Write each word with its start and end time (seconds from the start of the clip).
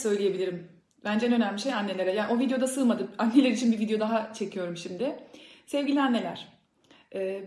söyleyebilirim. 0.00 0.68
Bence 1.04 1.26
en 1.26 1.32
önemli 1.32 1.60
şey 1.60 1.74
annelere. 1.74 2.12
Yani 2.12 2.34
o 2.34 2.38
videoda 2.38 2.66
sığmadı. 2.66 3.08
Anneler 3.18 3.50
için 3.50 3.72
bir 3.72 3.78
video 3.78 4.00
daha 4.00 4.32
çekiyorum 4.32 4.76
şimdi. 4.76 5.16
Sevgili 5.66 6.00
anneler. 6.00 6.48
e, 7.14 7.44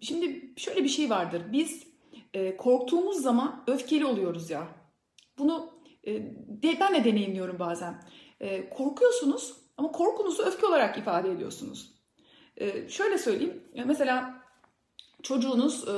şimdi 0.00 0.52
şöyle 0.56 0.84
bir 0.84 0.88
şey 0.88 1.10
vardır. 1.10 1.42
Biz 1.52 1.86
e, 2.34 2.56
korktuğumuz 2.56 3.22
zaman 3.22 3.64
öfkeli 3.66 4.06
oluyoruz 4.06 4.50
ya. 4.50 4.68
Bunu 5.38 5.70
e, 6.06 6.22
ben 6.62 6.94
de 6.94 7.04
deneyimliyorum 7.04 7.58
bazen. 7.58 8.02
Korkuyorsunuz 8.70 9.56
ama 9.76 9.92
korkunuzu 9.92 10.42
öfke 10.42 10.66
olarak 10.66 10.98
ifade 10.98 11.30
ediyorsunuz. 11.30 11.94
Şöyle 12.88 13.18
söyleyeyim. 13.18 13.62
Mesela 13.86 14.39
çocuğunuz 15.22 15.88
e, 15.88 15.92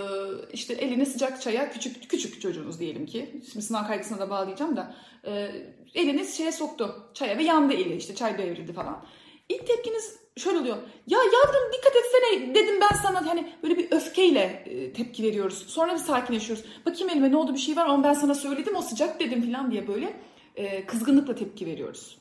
işte 0.53 0.75
eline 0.75 1.07
sıcak 1.07 1.43
çaya 1.43 1.71
küçük 1.71 2.11
küçük 2.11 2.43
çocuğunuz 2.43 2.81
diyelim 2.81 3.07
ki 3.07 3.41
şimdi 3.53 3.65
sınav 3.65 3.87
kaygısına 3.87 4.19
da 4.19 4.31
bağlayacağım 4.31 4.77
da 4.77 4.95
e, 5.27 5.51
elini 5.95 6.27
şeye 6.27 6.53
soktu 6.53 7.11
çaya 7.15 7.39
ve 7.39 7.43
yandı 7.43 7.73
eli 7.73 7.97
işte 7.97 8.15
çay 8.15 8.39
devrildi 8.39 8.73
falan. 8.73 9.05
İlk 9.49 9.67
tepkiniz 9.67 10.17
şöyle 10.37 10.59
oluyor. 10.59 10.77
Ya 11.07 11.19
yavrum 11.19 11.73
dikkat 11.73 11.97
etsene 11.97 12.55
dedim 12.55 12.81
ben 12.81 12.97
sana 13.03 13.27
hani 13.27 13.53
böyle 13.63 13.79
bir 13.79 13.93
öfkeyle 13.93 14.65
e, 14.67 14.93
tepki 14.93 15.23
veriyoruz. 15.23 15.65
Sonra 15.69 15.93
bir 15.93 15.99
sakinleşiyoruz. 15.99 16.65
Bakayım 16.87 17.11
elime 17.11 17.31
ne 17.31 17.37
oldu 17.37 17.55
bir 17.55 17.59
şey 17.59 17.77
var 17.77 17.87
ama 17.87 18.05
ben 18.05 18.15
sana 18.15 18.35
söyledim 18.35 18.77
o 18.77 18.83
sıcak 18.83 19.21
dedim 19.21 19.53
falan 19.53 19.71
diye 19.71 19.89
böyle 19.89 20.21
kızgınlıkla 20.87 21.35
tepki 21.35 21.67
veriyoruz. 21.67 22.19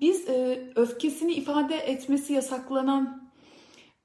Biz 0.00 0.28
öfkesini 0.76 1.32
ifade 1.32 1.76
etmesi 1.76 2.32
yasaklanan 2.32 3.27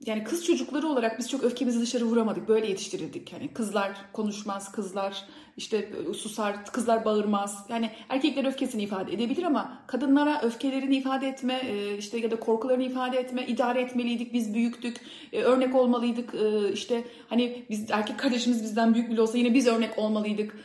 yani 0.05 0.23
kız 0.23 0.45
çocukları 0.45 0.87
olarak 0.87 1.19
biz 1.19 1.29
çok 1.29 1.43
öfkemizi 1.43 1.81
dışarı 1.81 2.03
vuramadık. 2.03 2.47
Böyle 2.47 2.67
yetiştirildik. 2.67 3.33
Yani 3.33 3.53
kızlar 3.53 3.91
konuşmaz, 4.13 4.71
kızlar 4.71 5.25
işte 5.57 5.89
susar, 6.15 6.65
kızlar 6.65 7.05
bağırmaz. 7.05 7.65
Yani 7.69 7.89
erkekler 8.09 8.45
öfkesini 8.45 8.83
ifade 8.83 9.13
edebilir 9.13 9.43
ama 9.43 9.83
kadınlara 9.87 10.41
öfkelerini 10.41 10.95
ifade 10.95 11.27
etme, 11.27 11.61
e, 11.65 11.97
işte 11.97 12.17
ya 12.17 12.31
da 12.31 12.39
korkularını 12.39 12.83
ifade 12.83 13.17
etme, 13.17 13.47
idare 13.47 13.81
etmeliydik. 13.81 14.33
Biz 14.33 14.53
büyüktük, 14.53 14.97
e, 15.33 15.41
örnek 15.41 15.75
olmalıydık. 15.75 16.35
E, 16.35 16.71
işte 16.73 17.03
hani 17.29 17.65
biz 17.69 17.91
erkek 17.91 18.19
kardeşimiz 18.19 18.63
bizden 18.63 18.93
büyük 18.93 19.09
bile 19.09 19.21
olsa 19.21 19.37
yine 19.37 19.53
biz 19.53 19.67
örnek 19.67 19.97
olmalıydık. 19.97 20.55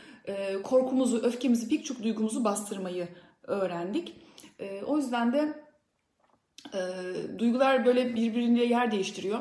Korkumuzu, 0.63 1.17
öfkemizi, 1.17 1.69
pek 1.69 1.85
çok 1.85 2.03
duygumuzu 2.03 2.43
bastırmayı 2.43 3.07
öğrendik. 3.43 4.15
O 4.85 4.97
yüzden 4.97 5.33
de 5.33 5.53
e, 6.73 6.79
duygular 7.39 7.85
böyle 7.85 8.15
birbirine 8.15 8.63
yer 8.63 8.91
değiştiriyor. 8.91 9.39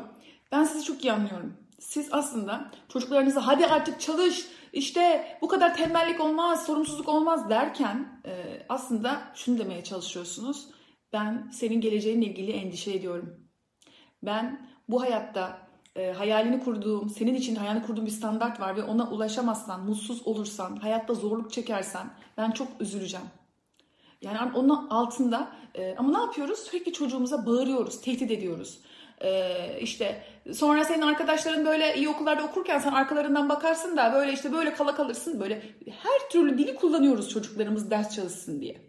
Ben 0.52 0.64
sizi 0.64 0.84
çok 0.84 1.04
iyi 1.04 1.12
anlıyorum. 1.12 1.56
Siz 1.78 2.08
aslında 2.12 2.70
çocuklarınıza 2.88 3.46
hadi 3.46 3.66
artık 3.66 4.00
çalış, 4.00 4.46
işte 4.72 5.36
bu 5.42 5.48
kadar 5.48 5.76
tembellik 5.76 6.20
olmaz, 6.20 6.66
sorumsuzluk 6.66 7.08
olmaz 7.08 7.50
derken 7.50 8.22
e, 8.26 8.62
aslında 8.68 9.22
şunu 9.34 9.58
demeye 9.58 9.84
çalışıyorsunuz. 9.84 10.68
Ben 11.12 11.50
senin 11.52 11.80
geleceğinle 11.80 12.26
ilgili 12.26 12.52
endişe 12.52 12.92
ediyorum. 12.92 13.48
Ben 14.22 14.68
bu 14.88 15.02
hayatta 15.02 15.68
e, 15.96 16.12
hayalini 16.12 16.60
kurduğum, 16.60 17.10
senin 17.10 17.34
için 17.34 17.56
hayalini 17.56 17.86
kurduğum 17.86 18.06
bir 18.06 18.10
standart 18.10 18.60
var 18.60 18.76
ve 18.76 18.82
ona 18.82 19.10
ulaşamazsan, 19.10 19.84
mutsuz 19.84 20.26
olursan, 20.26 20.76
hayatta 20.76 21.14
zorluk 21.14 21.52
çekersen 21.52 22.10
ben 22.36 22.50
çok 22.50 22.68
üzüleceğim. 22.80 23.26
Yani 24.22 24.52
onun 24.54 24.88
altında 24.88 25.48
e, 25.74 25.96
ama 25.96 26.12
ne 26.12 26.18
yapıyoruz? 26.18 26.58
Sürekli 26.58 26.92
çocuğumuza 26.92 27.46
bağırıyoruz, 27.46 28.00
tehdit 28.00 28.30
ediyoruz. 28.30 28.80
E, 29.20 29.80
işte 29.80 30.22
sonra 30.52 30.84
senin 30.84 31.02
arkadaşların 31.02 31.66
böyle 31.66 31.96
iyi 31.96 32.08
okullarda 32.08 32.42
okurken 32.42 32.78
sen 32.78 32.92
arkalarından 32.92 33.48
bakarsın 33.48 33.96
da 33.96 34.12
böyle 34.12 34.32
işte 34.32 34.52
böyle 34.52 34.74
kala 34.74 34.94
kalırsın. 34.94 35.40
Böyle 35.40 35.62
her 35.90 36.30
türlü 36.30 36.58
dili 36.58 36.74
kullanıyoruz 36.74 37.28
çocuklarımız 37.28 37.90
ders 37.90 38.14
çalışsın 38.14 38.60
diye. 38.60 38.88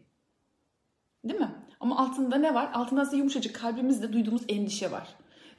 Değil 1.24 1.40
mi? 1.40 1.56
Ama 1.80 1.98
altında 1.98 2.36
ne 2.36 2.54
var? 2.54 2.70
Altında 2.74 3.02
aslında 3.02 3.18
yumuşacık 3.18 3.56
kalbimizde 3.56 4.14
duyduğumuz 4.14 4.42
endişe 4.50 4.92
var. 4.92 5.08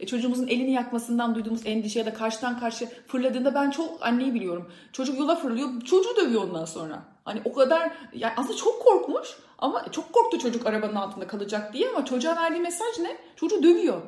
E, 0.00 0.06
çocuğumuzun 0.06 0.48
elini 0.48 0.72
yakmasından 0.72 1.34
duyduğumuz 1.34 1.66
endişe 1.66 1.98
ya 1.98 2.06
da 2.06 2.14
karşıdan 2.14 2.60
karşı 2.60 2.88
fırladığında 3.06 3.54
ben 3.54 3.70
çok 3.70 4.06
anneyi 4.06 4.34
biliyorum. 4.34 4.72
Çocuk 4.92 5.19
yola 5.19 5.36
fırlıyor, 5.36 5.80
çocuğu 5.80 6.16
dövüyor 6.16 6.42
ondan 6.42 6.64
sonra. 6.64 7.03
Hani 7.30 7.42
o 7.44 7.52
kadar 7.52 7.92
yani 8.12 8.32
aslında 8.36 8.56
çok 8.56 8.82
korkmuş 8.82 9.28
ama 9.58 9.92
çok 9.92 10.12
korktu 10.12 10.38
çocuk 10.38 10.66
arabanın 10.66 10.94
altında 10.94 11.26
kalacak 11.26 11.72
diye 11.72 11.88
ama 11.88 12.04
çocuğa 12.04 12.36
verdiği 12.36 12.60
mesaj 12.60 12.98
ne? 12.98 13.16
Çocuğu 13.36 13.62
dövüyor. 13.62 14.02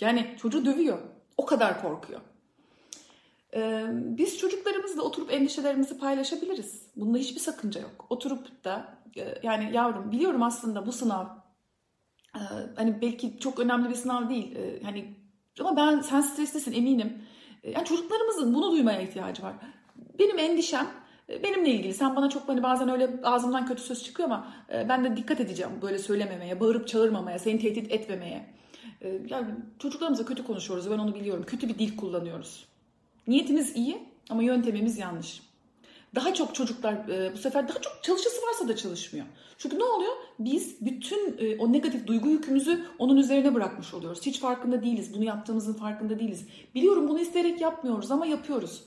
Yani 0.00 0.36
çocuğu 0.42 0.64
dövüyor. 0.64 0.98
O 1.36 1.46
kadar 1.46 1.82
korkuyor. 1.82 2.20
Ee, 3.54 3.86
biz 3.90 4.38
çocuklarımızla 4.38 5.02
oturup 5.02 5.32
endişelerimizi 5.32 5.98
paylaşabiliriz. 5.98 6.82
Bunda 6.96 7.18
hiçbir 7.18 7.40
sakınca 7.40 7.80
yok. 7.80 8.06
Oturup 8.10 8.64
da 8.64 8.98
e, 9.16 9.34
yani 9.42 9.70
yavrum 9.72 10.12
biliyorum 10.12 10.42
aslında 10.42 10.86
bu 10.86 10.92
sınav 10.92 11.26
e, 12.34 12.40
hani 12.76 13.02
belki 13.02 13.38
çok 13.38 13.58
önemli 13.58 13.88
bir 13.88 13.94
sınav 13.94 14.28
değil. 14.28 14.56
E, 14.56 14.82
hani 14.82 15.14
ama 15.60 15.76
ben 15.76 16.00
sen 16.00 16.20
streslisin 16.20 16.72
eminim. 16.72 17.22
E, 17.62 17.70
yani 17.70 17.84
çocuklarımızın 17.84 18.54
bunu 18.54 18.72
duymaya 18.72 19.00
ihtiyacı 19.00 19.42
var. 19.42 19.54
Benim 20.18 20.38
endişem 20.38 21.03
benimle 21.28 21.70
ilgili. 21.70 21.94
Sen 21.94 22.16
bana 22.16 22.28
çok 22.28 22.48
hani 22.48 22.62
bazen 22.62 22.88
öyle 22.88 23.10
ağzımdan 23.22 23.66
kötü 23.66 23.82
söz 23.82 24.04
çıkıyor 24.04 24.28
ama 24.28 24.54
e, 24.72 24.88
ben 24.88 25.04
de 25.04 25.16
dikkat 25.16 25.40
edeceğim 25.40 25.72
böyle 25.82 25.98
söylememeye, 25.98 26.60
bağırıp 26.60 26.88
çağırmamaya, 26.88 27.38
seni 27.38 27.58
tehdit 27.58 27.92
etmemeye. 27.92 28.46
E, 29.02 29.20
yani 29.28 29.46
çocuklarımıza 29.78 30.24
kötü 30.24 30.44
konuşuyoruz 30.44 30.90
ben 30.90 30.98
onu 30.98 31.14
biliyorum. 31.14 31.44
Kötü 31.46 31.68
bir 31.68 31.78
dil 31.78 31.96
kullanıyoruz. 31.96 32.68
Niyetimiz 33.26 33.76
iyi 33.76 34.08
ama 34.30 34.42
yöntemimiz 34.42 34.98
yanlış. 34.98 35.42
Daha 36.14 36.34
çok 36.34 36.54
çocuklar 36.54 37.08
bu 37.34 37.38
sefer 37.38 37.68
daha 37.68 37.78
çok 37.78 38.02
çalışası 38.02 38.36
varsa 38.46 38.68
da 38.68 38.76
çalışmıyor. 38.76 39.26
Çünkü 39.58 39.78
ne 39.78 39.84
oluyor? 39.84 40.12
Biz 40.38 40.86
bütün 40.86 41.38
o 41.58 41.72
negatif 41.72 42.06
duygu 42.06 42.28
yükümüzü 42.28 42.84
onun 42.98 43.16
üzerine 43.16 43.54
bırakmış 43.54 43.94
oluyoruz. 43.94 44.26
Hiç 44.26 44.40
farkında 44.40 44.82
değiliz. 44.82 45.14
Bunu 45.14 45.24
yaptığımızın 45.24 45.74
farkında 45.74 46.18
değiliz. 46.18 46.46
Biliyorum 46.74 47.08
bunu 47.08 47.20
isteyerek 47.20 47.60
yapmıyoruz 47.60 48.10
ama 48.10 48.26
yapıyoruz. 48.26 48.82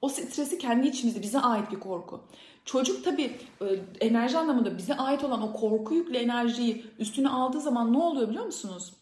O 0.00 0.08
stresi 0.08 0.58
kendi 0.58 0.88
içimizde 0.88 1.22
bize 1.22 1.38
ait 1.38 1.70
bir 1.72 1.80
korku. 1.80 2.24
Çocuk 2.64 3.04
tabii 3.04 3.36
e, 3.60 3.66
enerji 4.00 4.38
anlamında 4.38 4.78
bize 4.78 4.94
ait 4.94 5.24
olan 5.24 5.42
o 5.42 5.52
korku 5.52 5.94
yüklü 5.94 6.16
enerjiyi 6.16 6.84
üstüne 6.98 7.28
aldığı 7.28 7.60
zaman 7.60 7.92
ne 7.92 7.98
oluyor 7.98 8.28
biliyor 8.28 8.46
musunuz? 8.46 8.94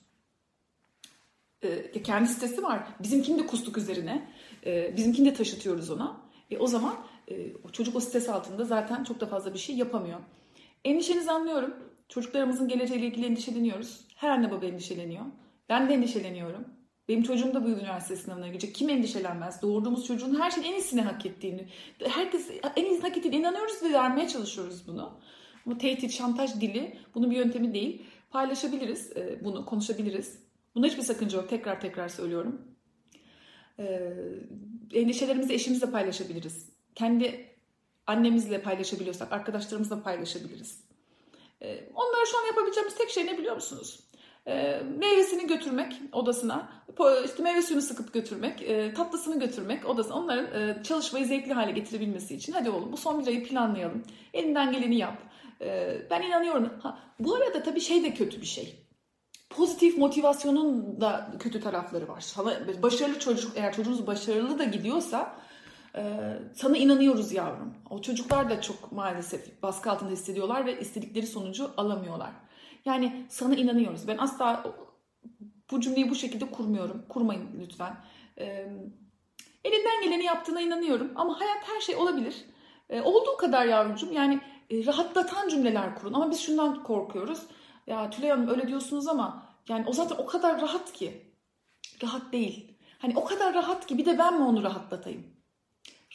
E, 1.62 2.02
kendi 2.02 2.28
stresi 2.28 2.62
var. 2.62 2.86
Bizimkini 3.02 3.38
de 3.38 3.46
kustuk 3.46 3.78
üzerine. 3.78 4.28
E, 4.66 4.96
bizimkini 4.96 5.30
de 5.30 5.34
taşıtıyoruz 5.34 5.90
ona. 5.90 6.20
E, 6.50 6.58
o 6.58 6.66
zaman 6.66 6.94
o 7.64 7.68
çocuk 7.68 7.96
o 7.96 8.00
stres 8.00 8.28
altında 8.28 8.64
zaten 8.64 9.04
çok 9.04 9.20
da 9.20 9.26
fazla 9.26 9.54
bir 9.54 9.58
şey 9.58 9.76
yapamıyor. 9.76 10.20
Endişenizi 10.84 11.30
anlıyorum. 11.30 11.74
Çocuklarımızın 12.08 12.68
geleceğiyle 12.68 13.06
ilgili 13.06 13.26
endişeleniyoruz. 13.26 14.06
Her 14.16 14.28
anne 14.28 14.50
baba 14.50 14.66
endişeleniyor. 14.66 15.24
Ben 15.68 15.88
de 15.88 15.94
endişeleniyorum. 15.94 16.75
Benim 17.08 17.22
çocuğum 17.22 17.54
da 17.54 17.64
bu 17.64 17.68
üniversite 17.68 18.16
sınavına 18.16 18.48
girecek. 18.48 18.74
Kim 18.74 18.88
endişelenmez? 18.88 19.62
Doğurduğumuz 19.62 20.06
çocuğun 20.06 20.40
her 20.40 20.50
şeyin 20.50 20.66
en 20.66 20.72
iyisini 20.72 21.00
hak 21.00 21.26
ettiğini, 21.26 21.68
herkes 22.04 22.50
en 22.76 22.84
iyisini 22.84 23.08
hak 23.08 23.16
ettiğini 23.16 23.36
inanıyoruz 23.36 23.82
ve 23.82 23.92
vermeye 23.92 24.28
çalışıyoruz 24.28 24.88
bunu. 24.88 25.20
Ama 25.66 25.78
tehdit, 25.78 26.12
şantaj 26.12 26.60
dili 26.60 26.98
bunun 27.14 27.30
bir 27.30 27.36
yöntemi 27.36 27.74
değil. 27.74 28.02
Paylaşabiliriz 28.30 29.12
e, 29.16 29.44
bunu, 29.44 29.66
konuşabiliriz. 29.66 30.38
Bunda 30.74 30.86
hiçbir 30.86 31.02
sakınca 31.02 31.38
yok. 31.38 31.48
Tekrar 31.48 31.80
tekrar 31.80 32.08
söylüyorum. 32.08 32.60
Ee, 33.78 34.12
endişelerimizi 34.92 35.54
eşimizle 35.54 35.90
paylaşabiliriz. 35.90 36.68
Kendi 36.94 37.46
annemizle 38.06 38.62
paylaşabiliyorsak 38.62 39.32
arkadaşlarımızla 39.32 40.02
paylaşabiliriz. 40.02 40.84
Ee, 41.62 41.88
onlara 41.94 42.26
şu 42.26 42.38
an 42.38 42.46
yapabileceğimiz 42.46 42.94
tek 42.94 43.10
şey 43.10 43.26
ne 43.26 43.38
biliyor 43.38 43.54
musunuz? 43.54 44.00
E, 44.46 44.82
meyvesini 44.98 45.46
götürmek 45.46 46.00
odasına, 46.12 46.68
işte 47.24 47.42
meyve 47.42 47.62
suyunu 47.62 47.82
sıkıp 47.82 48.12
götürmek, 48.12 48.62
e, 48.62 48.94
tatlısını 48.94 49.40
götürmek 49.40 49.86
odasına. 49.86 50.14
Onların 50.14 50.60
e, 50.60 50.82
çalışmayı 50.82 51.26
zevkli 51.26 51.52
hale 51.52 51.72
getirebilmesi 51.72 52.34
için 52.34 52.52
hadi 52.52 52.70
oğlum 52.70 52.92
bu 52.92 52.96
son 52.96 53.20
bir 53.20 53.26
ayı 53.26 53.44
planlayalım. 53.44 54.02
Elinden 54.34 54.72
geleni 54.72 54.96
yap. 54.96 55.18
E, 55.60 55.98
ben 56.10 56.22
inanıyorum. 56.22 56.72
Ha, 56.82 56.98
bu 57.20 57.34
arada 57.34 57.62
tabii 57.62 57.80
şey 57.80 58.04
de 58.04 58.14
kötü 58.14 58.40
bir 58.40 58.46
şey. 58.46 58.86
Pozitif 59.50 59.98
motivasyonun 59.98 61.00
da 61.00 61.32
kötü 61.38 61.60
tarafları 61.60 62.08
var. 62.08 62.20
Sana, 62.20 62.52
başarılı 62.82 63.18
çocuk 63.18 63.52
eğer 63.56 63.72
çocuğunuz 63.72 64.06
başarılı 64.06 64.58
da 64.58 64.64
gidiyorsa 64.64 65.34
sana 66.54 66.76
inanıyoruz 66.76 67.32
yavrum. 67.32 67.74
O 67.90 68.02
çocuklar 68.02 68.50
da 68.50 68.60
çok 68.60 68.92
maalesef 68.92 69.62
baskı 69.62 69.90
altında 69.90 70.10
hissediyorlar 70.10 70.66
ve 70.66 70.80
istedikleri 70.80 71.26
sonucu 71.26 71.70
alamıyorlar. 71.76 72.30
Yani 72.86 73.26
sana 73.28 73.54
inanıyoruz. 73.54 74.08
Ben 74.08 74.18
asla 74.18 74.64
bu 75.70 75.80
cümleyi 75.80 76.10
bu 76.10 76.14
şekilde 76.14 76.50
kurmuyorum. 76.50 77.04
Kurmayın 77.08 77.48
lütfen. 77.60 77.96
Ee, 78.38 78.72
elinden 79.64 80.02
geleni 80.02 80.24
yaptığına 80.24 80.60
inanıyorum. 80.60 81.12
Ama 81.14 81.40
hayat 81.40 81.68
her 81.68 81.80
şey 81.80 81.96
olabilir. 81.96 82.44
Ee, 82.90 83.00
olduğu 83.00 83.36
kadar 83.36 83.66
yavrucuğum 83.66 84.12
yani 84.12 84.40
e, 84.70 84.86
rahatlatan 84.86 85.48
cümleler 85.48 85.94
kurun. 85.94 86.12
Ama 86.12 86.30
biz 86.30 86.40
şundan 86.40 86.82
korkuyoruz. 86.82 87.42
Ya 87.86 88.10
Tülay 88.10 88.30
Hanım 88.30 88.48
öyle 88.48 88.68
diyorsunuz 88.68 89.08
ama 89.08 89.46
yani 89.68 89.84
o 89.88 89.92
zaten 89.92 90.16
o 90.16 90.26
kadar 90.26 90.60
rahat 90.60 90.92
ki. 90.92 91.32
Rahat 92.02 92.32
değil. 92.32 92.78
Hani 92.98 93.12
o 93.16 93.24
kadar 93.24 93.54
rahat 93.54 93.86
ki 93.86 93.98
bir 93.98 94.04
de 94.06 94.18
ben 94.18 94.34
mi 94.38 94.44
onu 94.44 94.62
rahatlatayım? 94.62 95.26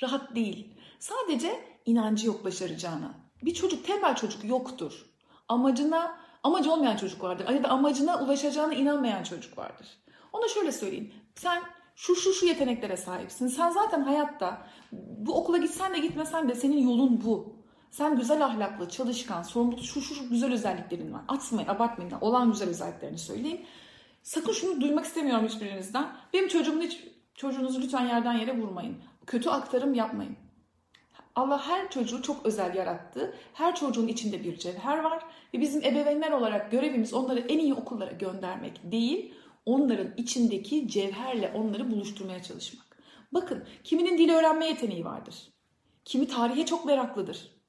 Rahat 0.03 0.35
değil. 0.35 0.73
Sadece 0.99 1.65
inancı 1.85 2.27
yok 2.27 2.45
başaracağına. 2.45 3.13
bir 3.43 3.53
çocuk 3.53 3.85
tembel 3.85 4.15
çocuk 4.15 4.43
yoktur. 4.43 5.05
Amacına 5.47 6.20
amacı 6.43 6.71
olmayan 6.71 6.97
çocuk 6.97 7.23
vardır. 7.23 7.49
Ya 7.49 7.63
da 7.63 7.69
amacına 7.69 8.19
ulaşacağına 8.19 8.73
inanmayan 8.73 9.23
çocuk 9.23 9.57
vardır. 9.57 9.87
Ona 10.33 10.47
şöyle 10.47 10.71
söyleyeyim. 10.71 11.13
Sen 11.35 11.63
şu 11.95 12.15
şu 12.15 12.33
şu 12.33 12.45
yeteneklere 12.45 12.97
sahipsin. 12.97 13.47
Sen 13.47 13.69
zaten 13.69 14.01
hayatta 14.01 14.67
bu 14.91 15.37
okula 15.37 15.57
gitsen 15.57 15.93
de 15.93 15.99
gitmesen 15.99 16.49
de 16.49 16.55
senin 16.55 16.77
yolun 16.77 17.21
bu. 17.25 17.55
Sen 17.91 18.17
güzel 18.17 18.45
ahlaklı, 18.45 18.89
çalışkan, 18.89 19.43
sorumluluk 19.43 19.85
şu 19.85 20.01
şu 20.01 20.15
şu 20.15 20.29
güzel 20.29 20.53
özelliklerin 20.53 21.13
var. 21.13 21.21
Atmayın, 21.27 21.67
abartmayın. 21.67 22.11
Olan 22.21 22.51
güzel 22.51 22.69
özelliklerini 22.69 23.17
söyleyeyim. 23.17 23.61
Sakın 24.23 24.53
şunu 24.53 24.81
duymak 24.81 25.05
istemiyorum 25.05 25.45
hiçbirinizden. 25.47 26.07
Benim 26.33 26.47
çocuğumun 26.47 26.81
hiç 26.81 27.03
çocuğunuzu 27.35 27.81
lütfen 27.81 28.07
yerden 28.07 28.33
yere 28.33 28.57
vurmayın. 28.57 28.97
Kötü 29.27 29.49
aktarım 29.49 29.93
yapmayın. 29.93 30.37
Allah 31.35 31.67
her 31.67 31.89
çocuğu 31.89 32.21
çok 32.21 32.45
özel 32.45 32.75
yarattı. 32.75 33.35
Her 33.53 33.75
çocuğun 33.75 34.07
içinde 34.07 34.43
bir 34.43 34.57
cevher 34.57 35.03
var 35.03 35.23
ve 35.53 35.61
bizim 35.61 35.83
ebeveynler 35.83 36.31
olarak 36.31 36.71
görevimiz 36.71 37.13
onları 37.13 37.39
en 37.39 37.59
iyi 37.59 37.73
okullara 37.73 38.11
göndermek 38.11 38.91
değil, 38.91 39.33
onların 39.65 40.13
içindeki 40.17 40.87
cevherle 40.87 41.51
onları 41.55 41.91
buluşturmaya 41.91 42.43
çalışmak. 42.43 42.97
Bakın, 43.31 43.63
kiminin 43.83 44.17
dil 44.17 44.29
öğrenme 44.29 44.67
yeteneği 44.67 45.05
vardır. 45.05 45.35
Kimi 46.05 46.27
tarihe 46.27 46.65
çok 46.65 46.85
meraklıdır. 46.85 47.61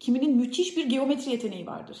Kiminin 0.00 0.36
müthiş 0.36 0.76
bir 0.76 0.86
geometri 0.86 1.30
yeteneği 1.30 1.66
vardır. 1.66 1.98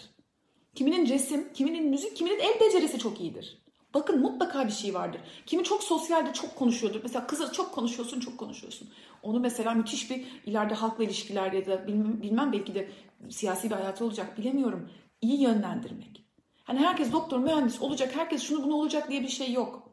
Kiminin 0.74 1.08
resim, 1.08 1.52
kiminin 1.52 1.90
müzik, 1.90 2.16
kiminin 2.16 2.38
el 2.38 2.60
becerisi 2.60 2.98
çok 2.98 3.20
iyidir. 3.20 3.62
Bakın 3.98 4.20
mutlaka 4.20 4.66
bir 4.66 4.72
şey 4.72 4.94
vardır. 4.94 5.20
Kimi 5.46 5.64
çok 5.64 5.82
sosyalde 5.82 6.32
çok 6.32 6.56
konuşuyordur. 6.56 7.00
Mesela 7.02 7.26
kızla 7.26 7.52
çok 7.52 7.72
konuşuyorsun, 7.72 8.20
çok 8.20 8.38
konuşuyorsun. 8.38 8.88
Onu 9.22 9.40
mesela 9.40 9.74
müthiş 9.74 10.10
bir 10.10 10.26
ileride 10.46 10.74
halkla 10.74 11.04
ilişkiler 11.04 11.52
ya 11.52 11.66
da 11.66 11.86
bilmem, 11.86 12.22
bilmem 12.22 12.52
belki 12.52 12.74
de 12.74 12.90
siyasi 13.30 13.70
bir 13.70 13.74
hayatı 13.74 14.04
olacak 14.04 14.38
bilemiyorum. 14.38 14.90
İyi 15.20 15.40
yönlendirmek. 15.40 16.24
Hani 16.64 16.78
herkes 16.78 17.12
doktor, 17.12 17.38
mühendis 17.38 17.82
olacak, 17.82 18.16
herkes 18.16 18.42
şunu 18.42 18.64
bunu 18.64 18.74
olacak 18.74 19.10
diye 19.10 19.22
bir 19.22 19.28
şey 19.28 19.52
yok. 19.52 19.90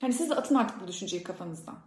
Hani 0.00 0.12
siz 0.12 0.30
de 0.30 0.34
atın 0.34 0.54
artık 0.54 0.82
bu 0.82 0.88
düşünceyi 0.88 1.22
kafanızdan. 1.22 1.78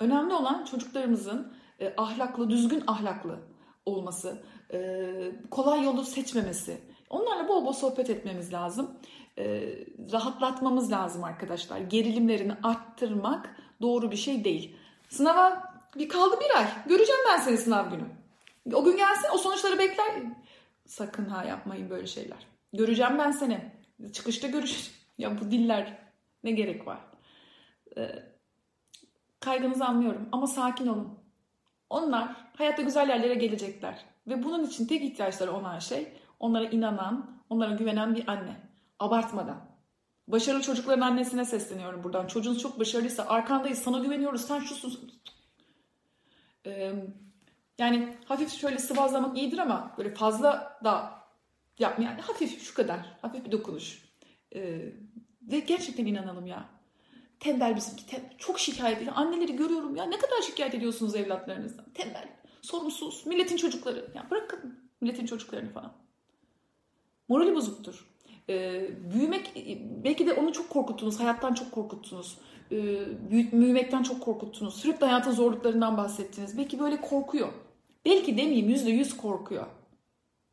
Önemli 0.00 0.34
olan 0.34 0.64
çocuklarımızın 0.64 1.52
e, 1.80 1.94
ahlaklı, 1.96 2.50
düzgün 2.50 2.84
ahlaklı 2.86 3.38
olması, 3.86 4.42
e, 4.72 5.10
kolay 5.50 5.84
yolu 5.84 6.04
seçmemesi. 6.04 6.80
Onlarla 7.14 7.48
bol 7.48 7.66
bol 7.66 7.72
sohbet 7.72 8.10
etmemiz 8.10 8.52
lazım. 8.52 8.90
E, 9.38 9.62
rahatlatmamız 10.12 10.92
lazım 10.92 11.24
arkadaşlar. 11.24 11.78
Gerilimlerini 11.78 12.52
arttırmak 12.62 13.56
doğru 13.82 14.10
bir 14.10 14.16
şey 14.16 14.44
değil. 14.44 14.76
Sınava 15.08 15.74
bir 15.98 16.08
kaldı 16.08 16.36
bir 16.40 16.58
ay. 16.58 16.66
Göreceğim 16.86 17.20
ben 17.28 17.40
seni 17.40 17.58
sınav 17.58 17.90
günü. 17.90 18.04
O 18.74 18.84
gün 18.84 18.96
gelsin 18.96 19.28
o 19.34 19.38
sonuçları 19.38 19.78
bekler. 19.78 20.22
Sakın 20.86 21.24
ha 21.24 21.44
yapmayın 21.44 21.90
böyle 21.90 22.06
şeyler. 22.06 22.38
Göreceğim 22.72 23.18
ben 23.18 23.30
seni. 23.30 23.72
Çıkışta 24.12 24.48
görüşürüz. 24.48 24.90
Ya 25.18 25.40
bu 25.40 25.50
diller 25.50 25.98
ne 26.44 26.50
gerek 26.50 26.86
var? 26.86 26.98
Ee, 27.96 28.22
kaygınızı 29.40 29.84
anlıyorum 29.84 30.28
ama 30.32 30.46
sakin 30.46 30.86
olun. 30.86 31.18
Onlar 31.90 32.36
hayatta 32.56 32.82
güzel 32.82 33.08
yerlere 33.08 33.34
gelecekler. 33.34 34.04
Ve 34.26 34.44
bunun 34.44 34.64
için 34.64 34.86
tek 34.86 35.02
ihtiyaçları 35.02 35.52
olan 35.52 35.78
şey 35.78 36.12
onlara 36.40 36.64
inanan, 36.64 37.40
onlara 37.50 37.74
güvenen 37.74 38.14
bir 38.14 38.28
anne. 38.28 38.56
Abartmadan. 38.98 39.74
Başarılı 40.28 40.62
çocukların 40.62 41.00
annesine 41.00 41.44
sesleniyorum 41.44 42.04
buradan. 42.04 42.26
Çocuğunuz 42.26 42.60
çok 42.60 42.80
başarılıysa 42.80 43.26
arkandayız, 43.26 43.78
sana 43.78 43.98
güveniyoruz, 43.98 44.40
sen 44.40 44.60
şusun. 44.60 45.12
Ee, 46.66 46.92
yani 47.78 48.16
hafif 48.24 48.52
şöyle 48.52 48.78
sıvazlamak 48.78 49.38
iyidir 49.38 49.58
ama 49.58 49.94
böyle 49.98 50.14
fazla 50.14 50.78
da 50.84 51.12
yapma. 51.78 52.04
Yani 52.04 52.20
hafif 52.20 52.62
şu 52.62 52.74
kadar, 52.74 53.00
hafif 53.22 53.44
bir 53.44 53.52
dokunuş. 53.52 54.04
Ee, 54.54 54.92
ve 55.42 55.60
gerçekten 55.60 56.06
inanalım 56.06 56.46
ya. 56.46 56.68
Tembel 57.40 57.76
bizimki. 57.76 58.06
Tembel. 58.06 58.30
Çok 58.38 58.60
şikayet 58.60 58.98
ediyor. 58.98 59.12
Anneleri 59.16 59.56
görüyorum 59.56 59.96
ya. 59.96 60.04
Ne 60.04 60.18
kadar 60.18 60.42
şikayet 60.42 60.74
ediyorsunuz 60.74 61.14
evlatlarınızdan. 61.16 61.84
Tembel, 61.94 62.28
sorumsuz, 62.62 63.26
milletin 63.26 63.56
çocukları. 63.56 64.10
Ya 64.14 64.30
bırakın 64.30 64.90
milletin 65.00 65.26
çocuklarını 65.26 65.72
falan. 65.72 65.92
Morali 67.28 67.54
bozuktur. 67.54 68.06
Ee, 68.48 68.90
büyümek, 69.14 69.52
belki 70.04 70.26
de 70.26 70.32
onu 70.32 70.52
çok 70.52 70.70
korkuttunuz. 70.70 71.20
Hayattan 71.20 71.54
çok 71.54 71.72
korkuttunuz. 71.72 72.38
Ee, 72.72 73.06
büyümekten 73.30 74.02
çok 74.02 74.20
korkuttunuz. 74.20 74.74
Sürekli 74.74 75.06
hayatın 75.06 75.30
zorluklarından 75.32 75.96
bahsettiniz. 75.96 76.58
Belki 76.58 76.78
böyle 76.78 77.00
korkuyor. 77.00 77.48
Belki 78.04 78.36
demeyeyim 78.36 78.68
yüzde 78.68 78.90
yüz 78.90 79.16
korkuyor. 79.16 79.66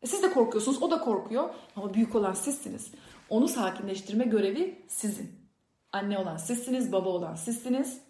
E 0.01 0.07
siz 0.07 0.23
de 0.23 0.33
korkuyorsunuz, 0.33 0.83
o 0.83 0.91
da 0.91 0.99
korkuyor. 0.99 1.49
Ama 1.75 1.93
büyük 1.93 2.15
olan 2.15 2.33
sizsiniz. 2.33 2.91
Onu 3.29 3.47
sakinleştirme 3.47 4.25
görevi 4.25 4.85
sizin. 4.87 5.31
Anne 5.91 6.17
olan 6.17 6.37
sizsiniz, 6.37 6.91
baba 6.91 7.09
olan 7.09 7.35
sizsiniz. 7.35 8.01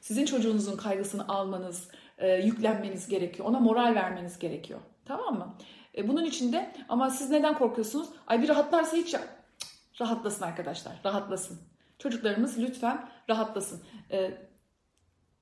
Sizin 0.00 0.24
çocuğunuzun 0.24 0.76
kaygısını 0.76 1.28
almanız, 1.28 1.88
e, 2.18 2.28
yüklenmeniz 2.28 3.08
gerekiyor. 3.08 3.48
Ona 3.48 3.60
moral 3.60 3.94
vermeniz 3.94 4.38
gerekiyor. 4.38 4.80
Tamam 5.04 5.38
mı? 5.38 5.54
E, 5.96 6.08
bunun 6.08 6.24
için 6.24 6.52
de 6.52 6.72
ama 6.88 7.10
siz 7.10 7.30
neden 7.30 7.58
korkuyorsunuz? 7.58 8.08
Ay 8.26 8.42
bir 8.42 8.48
rahatlarsa 8.48 8.96
hiç 8.96 9.14
rahatlasın 10.00 10.44
arkadaşlar. 10.44 10.92
Rahatlasın. 11.04 11.58
Çocuklarımız 11.98 12.58
lütfen 12.58 13.08
rahatlasın. 13.30 13.82
E, 14.10 14.30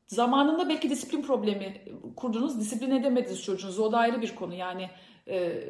zamanında 0.07 0.69
belki 0.69 0.91
disiplin 0.91 1.23
problemi 1.23 1.83
kurdunuz. 2.17 2.61
Disiplin 2.61 2.91
edemediniz 2.91 3.43
çocuğunuzu. 3.43 3.83
O 3.83 3.93
da 3.93 3.99
ayrı 3.99 4.23
bir 4.23 4.35
konu. 4.35 4.55
Yani 4.55 4.91
e, 5.29 5.63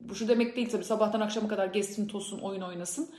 bu 0.00 0.14
şu 0.14 0.28
demek 0.28 0.56
değil 0.56 0.70
tabii 0.70 0.84
sabahtan 0.84 1.20
akşama 1.20 1.48
kadar 1.48 1.66
gezsin, 1.66 2.08
tosun, 2.08 2.38
oyun 2.38 2.60
oynasın. 2.60 3.10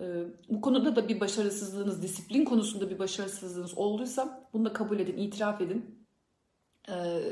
E, 0.00 0.04
bu 0.48 0.60
konuda 0.60 0.96
da 0.96 1.08
bir 1.08 1.20
başarısızlığınız, 1.20 2.02
disiplin 2.02 2.44
konusunda 2.44 2.90
bir 2.90 2.98
başarısızlığınız 2.98 3.78
olduysa 3.78 4.48
bunu 4.52 4.64
da 4.64 4.72
kabul 4.72 5.00
edin, 5.00 5.16
itiraf 5.16 5.60
edin. 5.60 6.06
E, 6.88 7.22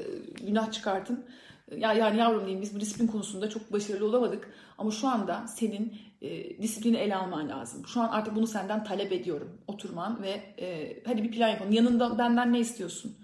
günah 0.46 0.72
çıkartın. 0.72 1.24
Ya 1.70 1.92
yani 1.92 2.18
yavrum 2.18 2.40
diyeyim 2.40 2.62
biz 2.62 2.80
disiplin 2.80 3.06
konusunda 3.06 3.50
çok 3.50 3.72
başarılı 3.72 4.06
olamadık 4.06 4.54
ama 4.78 4.90
şu 4.90 5.08
anda 5.08 5.46
senin 5.46 5.98
e, 6.22 6.62
disiplini 6.62 6.96
ele 6.96 7.16
alman 7.16 7.48
lazım. 7.48 7.86
Şu 7.86 8.00
an 8.00 8.08
artık 8.08 8.36
bunu 8.36 8.46
senden 8.46 8.84
talep 8.84 9.12
ediyorum. 9.12 9.58
Oturman 9.66 10.22
ve 10.22 10.54
e, 10.58 10.96
hadi 11.06 11.22
bir 11.22 11.30
plan 11.30 11.48
yapalım. 11.48 11.72
Yanında 11.72 12.18
benden 12.18 12.52
ne 12.52 12.60
istiyorsun? 12.60 13.16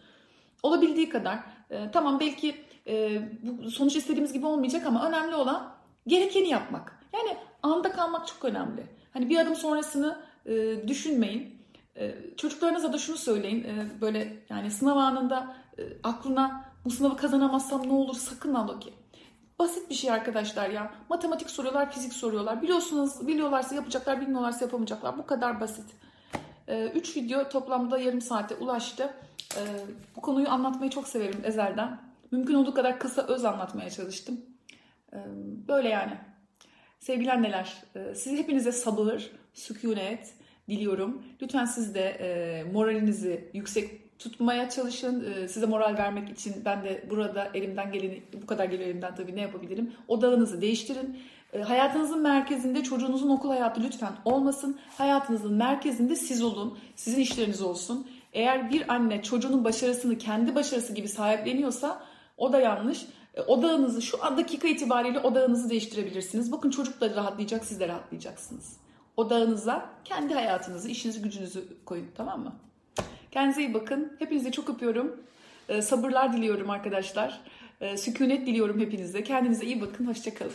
Olabildiği 0.63 1.09
kadar. 1.09 1.39
E, 1.71 1.91
tamam 1.91 2.21
belki 2.21 2.55
e, 2.87 3.23
bu 3.43 3.71
sonuç 3.71 3.97
istediğimiz 3.97 4.33
gibi 4.33 4.47
olmayacak 4.47 4.87
ama 4.87 5.09
önemli 5.09 5.35
olan 5.35 5.75
gerekeni 6.07 6.49
yapmak. 6.49 6.99
Yani 7.13 7.37
anda 7.63 7.93
kalmak 7.93 8.27
çok 8.27 8.45
önemli. 8.45 8.87
Hani 9.13 9.29
bir 9.29 9.39
adım 9.39 9.57
sonrasını 9.57 10.19
e, 10.47 10.89
düşünmeyin. 10.89 11.63
E, 11.97 12.15
çocuklarınıza 12.37 12.93
da 12.93 12.99
şunu 12.99 13.17
söyleyin. 13.17 13.65
E, 13.65 14.01
böyle 14.01 14.37
yani 14.49 14.71
sınav 14.71 14.97
anında 14.97 15.57
e, 15.79 15.83
aklına 16.03 16.72
bu 16.85 16.91
sınavı 16.91 17.17
kazanamazsam 17.17 17.89
ne 17.89 17.93
olur 17.93 18.15
sakın 18.15 18.55
al 18.55 18.81
ki. 18.81 18.93
Basit 19.59 19.91
bir 19.91 19.95
şey 19.95 20.11
arkadaşlar 20.11 20.71
ya. 20.71 20.95
Matematik 21.09 21.51
soruyorlar, 21.51 21.93
fizik 21.93 22.13
soruyorlar. 22.13 22.63
Biliyorsunuz, 22.63 23.27
biliyorlarsa 23.27 23.75
yapacaklar, 23.75 24.21
bilmiyorlarsa 24.21 24.65
yapamayacaklar. 24.65 25.19
Bu 25.19 25.27
kadar 25.27 25.61
basit. 25.61 25.87
3 26.69 27.17
ee, 27.17 27.21
video 27.21 27.49
toplamda 27.49 27.99
yarım 27.99 28.21
saate 28.21 28.55
ulaştı. 28.55 29.15
Ee, 29.57 29.61
bu 30.17 30.21
konuyu 30.21 30.49
anlatmayı 30.49 30.91
çok 30.91 31.09
severim 31.09 31.41
ezelden. 31.45 32.01
Mümkün 32.31 32.55
olduğu 32.55 32.75
kadar 32.75 32.99
kısa 32.99 33.23
öz 33.23 33.45
anlatmaya 33.45 33.91
çalıştım. 33.91 34.41
Ee, 35.13 35.17
böyle 35.69 35.89
yani. 35.89 36.13
Sevgili 37.01 37.33
anneler, 37.33 37.83
e, 37.95 38.15
siz 38.15 38.39
hepinize 38.39 38.73
sabır, 38.73 39.31
sükunet 39.55 40.35
diliyorum. 40.69 41.23
Lütfen 41.43 41.65
siz 41.65 41.95
de 41.95 42.05
e, 42.05 42.65
moralinizi 42.73 43.51
yüksek 43.55 44.02
tutmaya 44.19 44.71
çalışın. 44.71 45.25
Ee, 45.25 45.49
size 45.49 45.67
moral 45.67 45.97
vermek 45.99 46.31
için 46.31 46.55
ben 46.65 46.85
de 46.85 47.05
burada 47.11 47.51
elimden 47.55 47.93
geleni 47.93 48.23
bu 48.43 48.47
kadar 48.47 48.65
geliyor 48.65 48.89
elimden 48.89 49.15
tabii 49.15 49.37
ne 49.37 49.41
yapabilirim? 49.41 49.93
Odağınızı 50.09 50.61
değiştirin. 50.61 51.19
Ee, 51.53 51.61
hayatınızın 51.61 52.23
merkezinde 52.23 52.83
çocuğunuzun 52.83 53.31
okul 53.31 53.49
hayatı 53.49 53.83
lütfen 53.83 54.13
olmasın. 54.25 54.79
Hayatınızın 54.99 55.55
merkezinde 55.55 56.17
siz 56.17 56.43
olun. 56.43 56.79
Sizin 56.97 57.21
işleriniz 57.21 57.63
olsun. 57.63 58.07
Eğer 58.33 58.71
bir 58.71 58.93
anne 58.93 59.23
çocuğunun 59.23 59.65
başarısını 59.65 60.19
kendi 60.19 60.55
başarısı 60.55 60.95
gibi 60.95 61.09
sahipleniyorsa 61.09 62.03
o 62.37 62.53
da 62.53 62.61
yanlış. 62.61 63.07
Ee, 63.35 63.41
odağınızı 63.41 64.03
şu 64.03 64.25
an 64.25 64.37
dakika 64.37 64.69
itibariyle 64.69 65.21
odağınızı 65.21 65.71
değiştirebilirsiniz. 65.71 66.53
Bakın 66.53 66.71
çocuk 66.71 67.01
da 67.01 67.15
rahatlayacak, 67.15 67.65
siz 67.65 67.81
de 67.81 67.89
rahatlayacaksınız. 67.89 68.77
Odağınıza 69.17 69.91
kendi 70.05 70.35
hayatınızı, 70.35 70.89
işinizi, 70.89 71.23
gücünüzü 71.23 71.85
koyun 71.85 72.07
tamam 72.15 72.41
mı? 72.41 72.53
Kendinize 73.33 73.61
iyi 73.63 73.75
bakın. 73.75 74.13
Hepinize 74.19 74.53
çok 74.53 74.71
öpüyorum. 74.71 75.17
Ee, 75.69 75.83
sabırlar 75.83 76.33
diliyorum 76.33 76.71
arkadaşlar. 76.71 77.41
Ee, 77.81 77.97
sükunet 77.97 78.47
diliyorum 78.47 78.81
hepinize. 78.81 79.25
Kendinize 79.25 79.67
iyi 79.67 79.81
bakın. 79.81 80.07
Hoşçakalın. 80.07 80.53